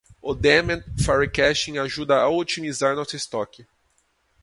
[0.19, 3.67] O demand forecasting ajuda a otimizar nosso estoque.